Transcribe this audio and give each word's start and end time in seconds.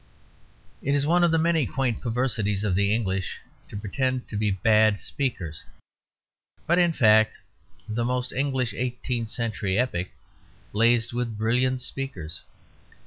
It 0.81 0.95
is 0.95 1.05
one 1.05 1.23
of 1.23 1.29
the 1.29 1.37
many 1.37 1.67
quaint 1.67 2.01
perversities 2.01 2.63
of 2.63 2.73
the 2.73 2.91
English 2.91 3.37
to 3.69 3.77
pretend 3.77 4.27
to 4.29 4.35
be 4.35 4.49
bad 4.49 4.99
speakers; 4.99 5.63
but 6.65 6.79
in 6.79 6.91
fact 6.91 7.37
the 7.87 8.03
most 8.03 8.33
English 8.33 8.73
eighteenth 8.73 9.29
century 9.29 9.77
epoch 9.77 10.07
blazed 10.73 11.13
with 11.13 11.37
brilliant 11.37 11.81
speakers. 11.81 12.41